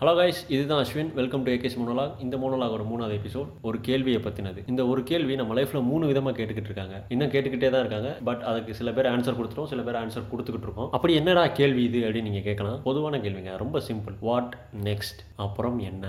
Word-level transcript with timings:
Hello 0.00 0.12
guys 0.16 0.40
இதுதான் 0.54 0.84
Ashwin. 0.84 1.10
Welcome 1.18 1.42
to 1.44 1.50
AK's 1.52 1.76
monologue 1.80 2.10
இந்த 2.24 2.36
மோனோலாகோட 2.36 2.82
மூணாவது 2.88 3.14
எபிசோட் 3.18 3.46
ஒரு 3.68 3.78
கேள்வியை 3.80 4.20
பற்றினது 4.20 4.62
இந்த 4.66 4.86
ஒரு 4.86 5.02
கேள்வி 5.02 5.34
நம்ம 5.34 5.54
லைஃப்பில் 5.58 5.82
மூணு 5.82 6.06
விதமாக 6.06 6.34
கேட்டுக்கிட்டு 6.38 6.70
இருக்காங்க. 6.70 6.96
இன்னும் 7.08 7.30
கேட்டுக்கிட்டே 7.30 7.70
தான் 7.70 7.82
இருக்காங்க 7.84 8.10
பட் 8.28 8.42
அதுக்கு 8.50 8.74
சில 8.74 8.92
பேர் 8.92 9.10
ஆன்சர் 9.14 9.38
கொடுத்துரும் 9.38 9.70
சில 9.72 9.82
பேர் 9.88 10.00
ஆன்சர் 10.02 10.28
கொடுத்துக்கிட்டு 10.32 10.68
இருக்கோம். 10.68 10.90
அப்படி 10.90 11.14
என்னடா 11.14 11.46
கேள்வி 11.46 11.84
இது 11.88 12.00
அப்படின்னு 12.08 12.28
நீங்கள் 12.28 12.48
கேட்கலாம். 12.50 12.78
பொதுவான 12.82 13.18
கேள்விங்க 13.26 13.56
ரொம்ப 13.64 13.82
சிம்பிள் 13.88 14.16
வாட் 14.20 14.56
நெக்ஸ்ட் 14.84 15.22
அப்புறம் 15.36 15.78
என்ன? 15.90 16.06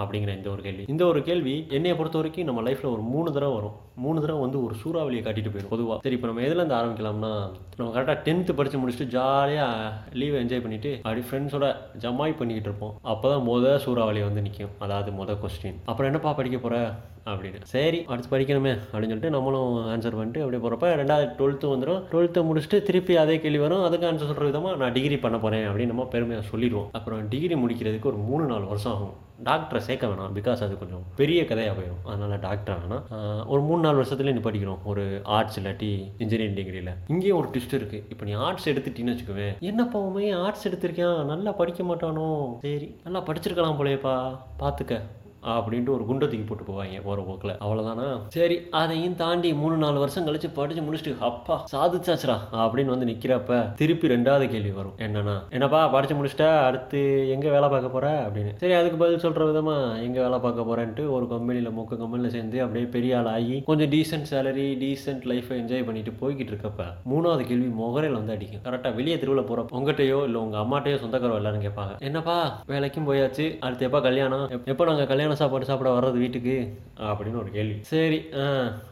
அப்படிங்கிற 0.00 0.32
இந்த 0.38 0.48
ஒரு 0.50 0.62
கேள்வி. 0.62 0.84
இந்த 0.88 1.02
ஒரு 1.06 1.22
கேள்வி 1.28 1.54
என்னைய 1.76 1.94
பொறுத்த 1.96 2.18
வரைக்கும் 2.18 2.48
நம்ம 2.48 2.60
லைஃப்பில் 2.66 2.92
ஒரு 2.96 3.02
மூணு 3.14 3.32
தடவை 3.32 3.54
வரும். 3.54 3.78
மூணு 4.04 4.22
தடவை 4.22 4.40
வந்து 4.46 4.58
ஒரு 4.66 4.74
சூறாவளியை 4.82 5.22
காட்டிட்டு 5.26 5.52
போயிடும் 5.54 5.74
பொதுவாக 5.74 5.98
சரி 6.06 6.16
இப்போ 6.18 6.30
நம்ம 6.30 6.44
எதுலேருந்து 6.48 6.78
ஆரம்பிக்கலாம்னா 6.80 7.32
நம்ம 7.78 7.90
கரெக்டாக 7.96 8.18
டென்த்து 8.26 8.58
படித்து 8.58 8.80
முடிச்சுட்டு 8.80 9.12
ஜாலியாக 9.16 9.92
லீவை 10.20 10.40
என்ஜாய் 10.44 10.64
பண்ணிட்டு 10.64 10.92
அப்படி 11.04 11.22
ஃப்ரெண்ட்ஸோட 11.28 11.68
ஜமாய் 12.04 12.38
பண்ணிக்கிட்டு 12.40 12.70
இருப்போம். 12.70 12.96
அப்போ 13.12 13.28
தான் 13.34 13.46
மொதல் 13.50 13.82
சூறாவளி 13.86 14.22
வந்து 14.28 14.44
நிற்கும் 14.48 14.74
அதாவது 14.86 15.12
மொதல் 15.20 15.40
கொஸ்டின் 15.44 15.80
அப்புறம் 15.90 16.10
என்னப்பா 16.10 16.32
படிக்க 16.40 16.58
போகிற 16.58 16.76
அப்படின்னு. 17.30 17.58
சரி 17.72 17.98
அடுத்து 18.10 18.30
படிக்கணுமே 18.34 18.72
அப்படின்னு 18.90 19.12
சொல்லிட்டு 19.12 19.34
நம்மளும் 19.34 19.74
ஆன்சர் 19.94 20.18
பண்ணிட்டு 20.18 20.42
அப்படியே 20.44 20.62
போகிறப்ப 20.62 20.92
ரெண்டாவது 21.00 21.26
டுவெல்த்து 21.38 21.72
வந்துடும் 21.72 22.04
டுவெல்த்து 22.12 22.46
முடிச்சுட்டு 22.50 22.78
திருப்பி 22.88 23.14
அதே 23.22 23.34
கேள்வி 23.44 23.60
வரும். 23.64 23.82
அதுக்கு 23.88 24.08
ஆன்சர் 24.10 24.30
சொல்கிற 24.30 24.46
விதமாக 24.50 24.80
நான் 24.82 24.94
டிகிரி 24.98 25.18
பண்ண 25.24 25.38
போகிறேன் 25.44 25.66
அப்படின்னு 25.70 25.92
நம்ம 25.94 26.06
பெருமையாக 26.14 26.48
சொல்லிடுவோம். 26.52 26.88
அப்புறம் 26.98 27.28
டிகிரி 27.34 27.56
முடிக்கிறதுக்கு 27.64 28.10
ஒரு 28.12 28.20
மூணு 28.30 28.46
நாலு 28.52 28.66
வருஷம் 28.72 28.94
ஆகும். 28.94 29.16
டாக்டரை 29.48 29.80
சேர்க்க 29.86 30.08
வேணாம் 30.08 30.32
பிகாஸ் 30.38 30.62
அது 30.64 30.74
கொஞ்சம் 30.80 31.04
பெரிய 31.18 31.40
கதையாக 31.50 31.74
போயிடும் 31.76 32.02
அதனால் 32.12 32.42
டாக்டர் 32.46 32.80
வேணாம். 32.82 33.04
ஒரு 33.52 33.60
மூணு 33.68 33.80
நாலு 33.90 34.02
வருஷத்துல 34.02 34.32
நீ 34.32 34.40
படிக்கிறோம் 34.40 34.78
ஒரு 34.84 35.22
ஆர்ட்ஸ் 35.28 35.60
இல்லாட்டி 35.60 35.90
இன்ஜினியரிங் 36.18 36.54
டிகிரியில் 36.54 36.92
இங்கேயும் 37.06 37.38
ஒரு 37.38 37.48
டிஸ்ட் 37.52 37.74
இருக்குது 37.74 38.02
இப்போ 38.08 38.24
நீ 38.24 38.32
ஆர்ட்ஸ் 38.40 38.68
எடுத்துட்டீன்னு 38.68 39.12
வச்சுக்கோவேன் 39.12 39.54
என்னப்பா 39.60 40.00
ஆர்ட்ஸ் 40.40 40.68
எடுத்திருக்கேன்? 40.68 41.24
நல்லா 41.24 41.52
படிக்க 41.52 41.82
மாட்டானோ? 41.82 42.26
சரி 42.60 42.88
நல்லா 43.04 43.20
படிச்சிருக்கலாம் 43.20 43.78
போலேப்பா 43.78 44.14
பார்த்துக்க 44.58 44.94
அப்படின்ட்டு 45.56 45.94
ஒரு 45.96 46.04
குண்டை 46.08 46.26
தூக்கி 46.28 46.46
போட்டு 46.46 46.64
போவாங்க 46.68 47.02
போகிற 47.06 47.24
போக்கில். 47.28 47.54
அவ்வளோதானா 47.64 48.06
சரி 48.36 48.56
அதையும் 48.80 49.16
தாண்டி 49.22 49.50
மூணு 49.60 49.76
நாலு 49.82 49.98
வருஷம் 50.02 50.26
கழிச்சு 50.28 50.48
படிச்சு 50.58 50.82
முடிச்சுட்டு 50.86 51.14
அப்பா 51.28 51.56
சாதிச்சாச்சுரா 51.74 52.36
அப்படின்னு 52.62 52.94
வந்து 52.94 53.08
நிற்கிறப்ப 53.10 53.60
திருப்பி 53.80 54.12
ரெண்டாவது 54.14 54.46
கேள்வி 54.54 54.72
வரும். 54.78 54.96
என்னன்னா 55.06 55.36
என்னப்பா 55.56 55.80
படிச்சு 55.94 56.16
முடிச்சிட்டா 56.18 56.50
அடுத்து 56.68 57.00
எங்கே 57.34 57.54
வேலை 57.56 57.68
பார்க்க 57.74 57.94
போற? 57.96 58.06
அப்படின்னு. 58.26 58.52
சரி 58.62 58.74
அதுக்கு 58.80 59.00
பதில் 59.02 59.22
சொல்கிற 59.24 59.46
விதமா 59.50 59.76
எங்கே 60.06 60.20
வேலை 60.24 60.38
பார்க்க 60.46 60.68
போகிறேன்ட்டு 60.70 61.04
ஒரு 61.16 61.26
கம்பெனியில் 61.32 61.74
மொக்க 61.78 61.98
கம்பெனியில் 62.02 62.34
சேர்ந்து 62.36 62.58
அப்படியே 62.64 62.88
பெரிய 62.96 63.18
ஆள் 63.18 63.30
ஆகி 63.34 63.56
கொஞ்சம் 63.68 63.92
டீசென்ட் 63.94 64.28
சேலரி 64.32 64.66
டீசென்ட் 64.82 65.26
லைஃப்பை 65.32 65.58
என்ஜாய் 65.62 65.86
பண்ணிட்டு 65.88 66.14
போய்கிட்டு 66.22 66.52
இருக்கப்ப 66.54 66.86
மூணாவது 67.12 67.44
கேள்வி 67.50 67.68
முகரையில் 67.80 68.18
வந்து 68.18 68.34
அடிக்கும். 68.36 68.64
கரெக்டாக 68.68 68.96
வெளியே 69.00 69.16
திருவிழா 69.22 69.44
போகிறப்ப 69.50 69.78
உங்கள்கிட்டயோ 69.78 70.20
இல்லை 70.28 70.40
உங்கள் 70.44 70.62
அம்மாட்டையோ 70.64 70.98
சொந்தக்காரோ 71.04 71.38
எல்லாரும் 71.40 71.64
கேட்பாங்க 71.66 71.96
என்னப்பா 72.08 72.36
வேலைக்கும் 72.72 73.08
போயாச்சு 73.10 73.46
அடுத்து 73.66 73.86
எப்போ 73.88 74.00
கல்யாணம்? 74.08 74.46
எப்போ 74.72 74.84
நாங்கள் 74.90 75.10
கல்யாணம் 75.12 75.29
சரியான 75.30 75.42
சாப்பாடு 75.42 75.68
சாப்பிட 75.68 75.88
வர்றது 75.94 76.18
வீட்டுக்கு? 76.22 76.54
அப்படின்னு 77.08 77.38
ஒரு 77.40 77.50
கேள்வி. 77.56 77.74
சரி 77.90 78.16
ஆ 78.40 78.44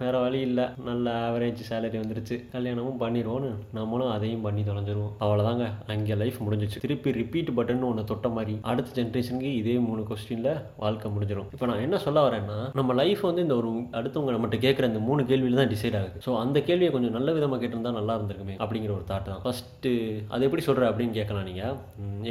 வேற 0.02 0.14
வழி 0.24 0.38
இல்லை. 0.48 0.64
நல்ல 0.88 1.06
ஆவரேஜ் 1.24 1.60
சேலரி 1.68 1.96
வந்துருச்சு. 2.02 2.36
கல்யாணமும் 2.52 3.00
பண்ணிடுவோன்னு 3.02 3.48
நம்மளும் 3.78 4.12
அதையும் 4.16 4.44
பண்ணி 4.46 4.62
தொலைஞ்சிருவோம். 4.68 5.10
அவ்வளோதாங்க 5.24 5.64
அங்கே 5.94 6.14
லைஃப் 6.22 6.38
முடிஞ்சிச்சு. 6.46 6.82
திருப்பி 6.84 7.12
ரிப்பீட் 7.18 7.50
பட்டன் 7.58 7.82
ஒன்று 7.88 8.04
தொட்ட 8.10 8.28
மாதிரி. 8.36 8.54
அடுத்த 8.72 8.94
ஜென்ரேஷனுக்கு 8.98 9.50
இதே 9.60 9.76
மூணு 9.88 10.04
கொஸ்டினில் 10.10 10.50
வாழ்க்கை 10.84 11.10
முடிஞ்சிடும் 11.16 11.50
இப்போ 11.56 11.68
நான் 11.70 11.84
என்ன 11.86 11.98
சொல்ல 12.06 12.24
வரேன்னா 12.28 12.58
நம்ம 12.80 12.96
லைஃப் 13.00 13.24
வந்து 13.28 13.44
இந்த 13.46 13.56
ஒரு 13.60 13.72
அடுத்தவங்க 14.00 14.34
நம்மகிட்ட 14.36 14.60
கேட்குற 14.66 14.86
இந்த 14.92 15.02
மூணு 15.08 15.20
கேள்வியில் 15.32 15.60
தான் 15.62 15.72
டிசைட் 15.74 15.98
ஆகுது. 16.00 16.16
ஸோ 16.28 16.32
அந்த 16.44 16.58
கேள்வியை 16.70 16.92
கொஞ்சம் 16.96 17.16
நல்ல 17.18 17.28
விதமாக 17.38 17.60
கேட்டிருந்தா 17.64 17.94
நல்லா 17.98 18.16
இருந்திருக்குமே 18.18 18.56
அப்படிங்கிற 18.62 18.94
ஒரு 18.98 19.06
தாட் 19.12 19.30
தான். 19.32 19.42
ஃபஸ்ட்டு 19.46 19.92
அது 20.34 20.48
எப்படி 20.48 20.64
சொல்கிற 20.68 20.90
அப்படின்னு 20.92 21.18
கேட்கலாம் 21.20 21.48
நீங்கள் 21.50 21.76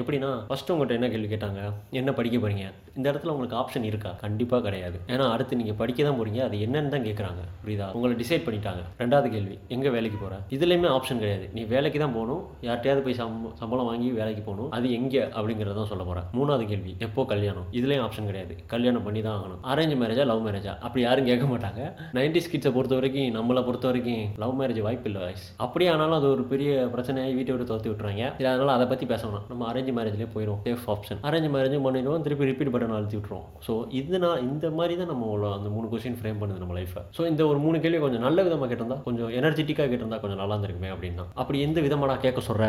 எப்படின்னா 0.02 0.32
ஃபஸ்ட்டு 0.50 0.74
உங்கள்கிட்ட 0.76 1.00
என்ன 1.00 1.12
கேள்வி 1.14 1.32
கேட்டாங்க? 1.36 1.62
என்ன 2.02 2.10
படிக்க 2.20 2.38
போகிறீங்க 2.38 2.66
இந்த 2.98 3.08
இடத்துல 3.12 3.34
உங்களுக்கு 3.36 3.58
ஆப்ஷன் 3.62 3.86
இருக்கா? 3.90 4.12
கண்டிப்பாக 4.24 4.62
கிடையாது. 4.68 4.98
ஏன்னா 5.14 5.26
அடுத்து 5.34 5.60
நீங்கள் 5.62 5.78
படிக்க 5.82 6.00
தான் 6.08 6.18
போகிறீங்க 6.20 6.42
அது 6.48 6.56
என்னன்னு 6.66 6.92
தான் 6.96 7.06
கேட்குறாங்க 7.08 7.42
புரியுதா? 7.64 7.88
உங்களை 7.98 8.14
டிசைட் 8.22 8.46
பண்ணிட்டாங்க. 8.48 8.84
ரெண்டாவது 9.02 9.28
கேள்வி 9.36 9.58
எங்கே 9.76 9.90
வேலைக்கு 9.96 10.20
போகிற 10.24 10.40
இதுலேயுமே 10.58 10.90
ஆப்ஷன் 10.98 11.22
கிடையாது. 11.24 11.46
நீ 11.58 11.64
வேலைக்கு 11.74 12.00
தான் 12.04 12.16
போகணும். 12.18 12.42
யார்கிட்டயாவது 12.68 13.04
போய் 13.08 13.18
சம் 13.22 13.36
சம்பளம் 13.62 13.90
வாங்கி 13.92 14.10
வேலைக்கு 14.20 14.44
போகணும். 14.50 14.70
அது 14.78 14.88
எங்கே? 15.00 15.24
அப்படிங்கிறத 15.38 15.86
சொல்ல 15.92 16.04
போகிறேன் 16.10 16.28
மூணாவது 16.38 16.66
கேள்வி 16.72 16.94
எப்போ 17.08 17.26
கல்யாணம்? 17.34 17.68
இதுலேயும் 17.80 18.06
ஆப்ஷன் 18.08 18.30
கிடையாது. 18.32 18.56
கல்யாணம் 18.74 19.06
பண்ணி 19.08 19.22
தான் 19.28 19.38
ஆகணும். 19.40 19.62
அரேஞ்ச் 19.74 19.96
மேரேஜா 20.04 20.26
லவ் 20.32 20.44
மேரேஜா 20.48 20.74
அப்படி 20.86 21.04
யாரும் 21.08 21.30
கேட்க 21.32 21.46
மாட்டாங்க. 21.54 21.82
நைன்டி 22.18 22.42
கிட்ஸை 22.54 22.72
பொறுத்த 22.78 22.96
வரைக்கும் 23.00 23.36
நம்மளை 23.38 23.62
பொறுத்த 23.68 23.88
வரைக்கும் 23.90 24.24
லவ் 24.44 24.56
மேரேஜ் 24.62 24.82
வாய்ப்பு 24.88 25.08
இல்லை 25.10 25.22
வாய்ஸ் 25.26 25.46
அப்படியே 25.66 25.90
ஆனாலும் 25.94 26.18
அது 26.20 26.28
ஒரு 26.36 26.44
பெரிய 26.52 26.72
பிரச்சனையாகி 26.96 27.36
வீட்டை 27.40 27.52
விட்டு 27.54 27.70
துரத்தி 27.72 27.90
விட்டுறாங்க. 27.92 28.26
அதனால 28.52 28.76
அதை 28.78 28.86
பற்றி 28.92 29.06
பேசணும் 29.14 29.46
நம்ம 29.52 29.66
அரேஞ்ச் 29.72 29.92
மேரேஜ்லேயே 30.00 30.30
போயிடும் 30.36 30.60
சேஃப் 30.68 30.86
ஆப்ஷன் 30.96 31.22
அரேஞ்ச் 31.30 31.50
மேரேஜும் 31.56 31.86
பண்ணிடுவோம். 31.88 32.24
திருப்பி 32.28 32.50
ரிப்பீட் 32.52 32.76
பட்டன் 32.88 33.00
அழுத்தி 33.00 33.18
விட்டுருவோம். 33.18 33.48
ஸோ 33.66 33.74
இது 34.00 34.20
நான் 34.24 34.44
இந்த 34.52 34.68
மாதிரி 34.78 34.94
தான் 35.02 35.12
நம்ம 35.12 35.30
உள்ள 35.36 35.48
அந்த 35.58 35.70
மூணு 35.76 35.88
கொஸ்டின் 35.92 36.18
ஃப்ரேம் 36.20 36.40
பண்ணுது 36.42 36.62
நம்ம 36.64 36.76
லைஃப்பை 36.80 37.02
ஸோ 37.18 37.22
இந்த 37.32 37.42
ஒரு 37.52 37.60
மூணு 37.66 37.78
கேள்வி 37.84 38.00
கொஞ்சம் 38.06 38.26
நல்ல 38.28 38.44
விதமாக 38.48 38.68
கேட்டிருந்தா 38.72 38.98
கொஞ்சம் 39.08 39.32
எனர்ஜெட்டிக்காக 39.40 39.90
கேட்டிருந்தா 39.92 40.20
கொஞ்சம் 40.24 40.42
நல்லா 40.42 40.56
இருந்திருக்குமே 40.56 40.92
அப்படின்னா. 40.96 41.26
அப்படி 41.42 41.60
எந்த 41.68 41.82
விதமாடா 41.88 42.16
கேட்க 42.26 42.42
சொல்கிற 42.50 42.66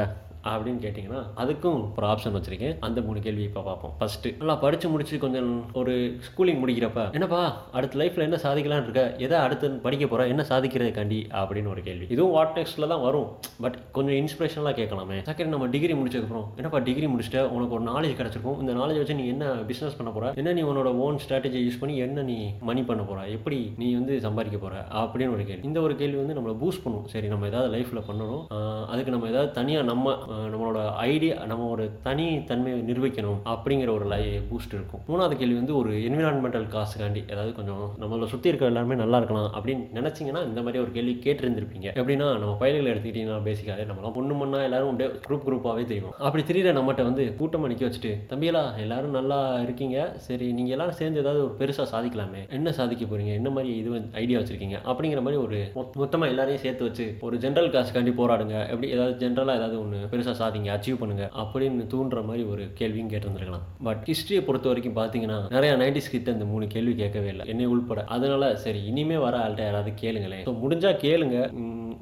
அப்படின்னு 0.51 0.81
கேட்டிங்கன்னா 0.85 1.23
அதுக்கும் 1.43 1.81
ஒரு 1.97 2.07
ஆப்ஷன் 2.13 2.37
வச்சுருக்கேன். 2.37 2.77
அந்த 2.89 2.99
மூணு 3.07 3.21
கேள்வி 3.27 3.45
இப்போ 3.49 3.63
பார்ப்போம். 3.69 3.93
ஃபஸ்ட்டு 4.01 4.33
நல்லா 4.41 4.57
படித்து 4.65 4.89
முடிச்சு 4.93 5.19
கொஞ்சம் 5.25 5.51
ஒரு 5.81 5.95
ஸ்கூலிங் 6.29 6.61
முடிக்கிறப்ப 6.63 7.05
என்னப்பா 7.19 7.41
அடுத்த 7.79 7.99
லைஃப்பில் 8.03 8.27
என்ன 8.27 8.41
சாதிக்கலாம்னு 8.47 8.87
இருக்க? 8.89 9.05
எதை 9.27 9.39
அடுத்து 9.47 9.71
படிக்க 9.87 10.07
போகிற 10.07 10.27
என்ன 10.35 10.45
சாதிக்கிறதுக்காண்டி 10.53 11.21
அப்படின்னு 11.41 11.73
ஒரு 11.75 11.83
கேள்வி. 11.89 12.07
இதுவும் 12.15 12.35
வாட் 12.37 12.57
நெக்ஸ்ட்டில் 12.59 12.91
தான் 12.93 13.05
வரும். 13.07 13.29
பட் 13.65 13.79
கொஞ்சம் 13.99 14.19
இன்ஸ்பிரேஷனாக 14.23 14.75
கேட்கலாமே. 14.81 15.19
செகண்ட் 15.31 15.53
நம்ம 15.55 15.69
டிகிரி 15.75 15.97
முடிச்சதுக்கப்புறம் 16.01 16.47
என்னப்பா 16.61 16.81
டிகிரி 16.89 17.09
முடிச்சுட்டு? 17.15 17.43
உனக்கு 17.57 17.77
ஒரு 17.79 17.87
நாலேஜ் 17.91 18.19
கிடச்சிருக்கும். 18.21 18.59
இந்த 18.65 18.75
நாலேஜ் 18.81 19.01
வச்சு 19.03 19.19
நீ 19.21 19.27
என்ன 19.35 19.47
பிஸ்னஸ் 19.71 19.99
பண்ண 19.99 20.11
போகிற 20.17 20.33
என்ன 20.43 20.53
நீ 20.59 20.65
உன்னோட 20.71 20.93
ஓன் 21.07 21.21
ஸ்ட்ராட்டஜி 21.25 21.61
யூஸ் 21.67 21.81
பண்ணி 21.83 21.97
என்ன 22.07 22.23
நீ 22.31 22.39
மணி 22.71 22.83
பண்ண 22.91 23.03
போகிற 23.11 23.27
எப்படி 23.37 23.61
நீ 23.83 23.89
வந்து 23.99 24.15
சம்பாதிக்க 24.27 24.59
போகிற 24.65 24.85
அப்படின்னு 25.03 25.35
ஒரு 25.37 25.45
கேள்வி. 25.51 25.67
இந்த 25.71 25.79
ஒரு 25.87 25.97
கேள்வி 26.03 26.19
வந்து 26.23 26.37
நம்மளை 26.39 26.57
பூஸ்ட் 26.63 26.85
பண்ணும். 26.85 27.07
சரி 27.15 27.29
நம்ம 27.35 27.47
ஏதாவது 27.53 27.71
லைஃப்பில் 27.77 28.07
பண்ணணும். 28.09 28.45
அதுக்கு 28.93 29.15
நம்ம 29.15 29.29
ஏதாவது 29.33 29.51
தனியாக 29.59 29.89
நம்ம 29.93 30.17
நம்மளோட 30.53 30.79
ஐடியா 31.11 31.35
நம்ம 31.51 31.69
ஒரு 31.75 31.85
தனி 32.03 32.27
தன்மையை 32.51 32.79
நிர்வகிக்கணும் 32.89 33.41
அப்படிங்கிற 33.53 33.91
ஒரு 33.99 34.07
லை 34.13 34.21
பூஸ்ட் 34.51 34.75
இருக்கும் 34.79 35.03
மூணாவது 35.11 35.37
கேள்வி 35.41 35.57
வந்து 35.61 35.75
ஒரு 35.77 35.93
என்விரான்மெண்டல் 36.09 36.67
காசுக்காண்டி 36.75 37.23
அதாவது 37.33 37.53
கொஞ்சம் 37.59 37.85
நம்மளை 38.03 38.27
சுற்றி 38.33 38.51
இருக்கிற 38.51 38.71
எல்லாருமே 38.73 38.99
நல்லா 39.03 39.19
இருக்கலாம் 39.21 39.51
அப்படின்னு 39.59 39.85
நினச்சிங்கன்னா 39.99 40.43
இந்த 40.49 40.61
மாதிரி 40.63 40.83
ஒரு 40.85 40.93
கேள்வி 40.97 41.15
கேட்டிருந்திருப்பீங்க. 41.27 41.89
எப்படின்னா 42.01 42.27
நம்ம 42.43 42.55
பயல்களை 42.63 42.91
எடுத்துக்கிட்டீங்கன்னா 42.93 43.39
பேசிக்காக 43.49 43.87
நம்மளாம் 43.91 44.17
பொண்ணு 44.19 44.35
மண்ணா 44.41 44.61
எல்லாரும் 44.69 44.91
அப்படியே 44.93 45.11
குரூப் 45.27 45.45
குரூப்பாகவே 45.47 45.85
தெரியும். 45.93 46.15
அப்படி 46.29 46.45
தெரியல 46.51 46.75
நம்மகிட்ட 46.79 47.05
வந்து 47.09 47.25
கூட்டமாக 47.41 47.71
நிற்க 47.73 47.85
வச்சுட்டு 47.89 48.13
தம்பியலா 48.33 48.65
எல்லாரும் 48.85 49.17
நல்லா 49.19 49.39
இருக்கீங்க 49.65 49.97
சரி 50.27 50.47
நீங்கள் 50.59 50.77
எல்லாரும் 50.77 50.99
சேர்ந்து 51.01 51.23
ஏதாவது 51.25 51.43
ஒரு 51.47 51.55
பெருசாக 51.61 51.89
சாதிக்கலாமே 51.95 52.43
என்ன 52.59 52.73
சாதிக்க 52.79 53.05
போறீங்க 53.05 53.33
என்ன 53.41 53.51
மாதிரி 53.57 53.71
இது 53.81 53.91
ஐடியா 54.23 54.39
வச்சிருக்கீங்க? 54.41 54.79
அப்படிங்கிற 54.91 55.23
மாதிரி 55.27 55.41
ஒரு 55.47 55.59
மொத்தமாக 56.03 56.33
எல்லாரையும் 56.33 56.65
சேர்த்து 56.65 56.87
வச்சு 56.89 57.07
ஒரு 57.29 57.37
ஜென்ரல் 57.45 57.73
காசுக்காண்டி 57.77 58.15
போராடுங்க 58.21 58.57
எப்படி 58.73 58.91
ஏதாவது 58.97 59.17
ஜென்ரலாக 59.25 59.59
ஏதாவது 59.61 59.77
ஒன்று 59.85 60.01
பெருசாக 60.19 60.37
சாதிங்க 60.43 60.73
அச்சீவ் 60.77 61.01
பண்ணுங்க 61.03 61.25
அப்படின்னு 61.45 61.89
தூண்டுற 61.95 62.21
மாதிரி 62.31 62.45
ஒரு 62.53 62.65
கேள்வியும் 62.83 63.11
கேட்டிருந்திருக்கலாம். 63.15 63.67
பட் 63.89 64.03
ஹிஸ்ட்ரியை 64.13 64.43
பொறுத்த 64.47 64.69
வரைக்கும் 64.73 64.99
பார்த்தீங்கன்னா 65.01 65.41
நிறைய 65.57 65.73
நைன்டிஸ் 65.83 66.13
கிட்ட 66.15 66.37
இந்த 66.37 66.47
மூணு 66.53 66.67
கேள்வி 66.77 66.95
கேட்கவே 67.03 67.29
இல்லை. 67.35 67.47
என்னை 67.55 67.67
உள்பட. 67.75 68.05
அதனால 68.17 68.51
சரி 68.65 68.81
இனிமே 68.93 69.17
வர 69.27 69.35
ஆள்கிட்ட 69.45 69.65
யாராவது 69.69 69.93
கேளுங்களேன். 70.05 70.45
ஸோ 70.49 70.55
முடிஞ்சா 70.65 70.93
கேளுங்க. 71.07 71.37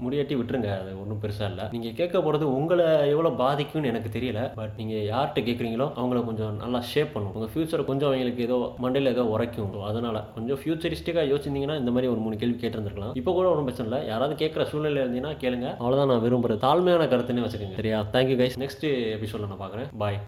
முடியாட்டி 0.05 0.35
விட்டுருங்க 0.39 0.71
அது 0.81 0.91
ஒன்றும் 1.03 1.21
பெருசாக 1.25 1.51
இல்லை. 1.53 1.65
நீங்கள் 1.75 1.97
கேட்க 2.01 2.17
போகிறது 2.27 2.47
உங்களை 2.59 2.87
எவ்வளோ 3.15 3.33
பாதிக்கும்னு 3.43 3.91
எனக்கு 3.93 4.11
தெரியல. 4.17 4.41
பட் 4.61 4.77
நீங்கள் 4.81 5.07
யார்கிட்ட 5.13 5.47
கேட்குறீங்களோ 5.49 5.89
அவங்கள 6.01 6.21
கொஞ்சம் 6.31 6.57
நல்லா 6.63 6.81
ஷேப் 6.93 7.13
பண்ணும். 7.15 7.35
உங்கள் 7.37 7.53
ஃபியூச்சரை 7.55 7.85
கொஞ்சம் 7.91 8.09
அவங்களுக்கு 8.11 8.47
ஏதோ 8.49 8.59
மண்டையில் 8.85 9.13
ஏதோ 9.15 9.25
உரைக்கும். 9.35 9.73
அதனால் 9.91 10.21
கொஞ்சம் 10.37 10.61
ஃபியூச்சரிஸ்டிக்காக 10.63 11.27
யோசிச்சிருந்தீங்கன்னா 11.33 11.79
இந்த 11.83 11.93
மாதிரி 11.97 12.11
ஒரு 12.15 12.23
மூணு 12.27 12.41
கேள்வி 12.43 12.59
கேட்டிருந்திருக்கலாம். 12.63 13.15
இப்போ 13.23 13.33
கூட 13.39 13.47
ஒன்றும் 13.53 13.69
பிரச்சனை 13.69 13.89
இல்லை. 13.91 14.01
யாராவது 14.13 14.35
கேட்குற 14.43 14.65
சூழ்நிலை 14.73 15.03
இருந்தீங்கன்னா 15.05 15.35
கேளுங்க. 15.45 15.69
அவ்வளோதான் 15.81 16.11
நான் 16.13 16.25
விரும்புகிறேன் 16.27 16.65
தாழ்மையான 16.67 17.09
கருத்துன்னே 17.13 17.45
வச்சுக்கோங்க. 17.47 17.79
சரியா? 17.83 18.01
தேங்க்யூ 18.17 18.39
கைஸ் 18.43 18.59
நெக்ஸ்ட் 18.65 18.87
எபிசோட 19.17 19.49
நான் 19.53 19.63
பார்க்குறேன். 19.65 19.91
பாய் 20.05 20.19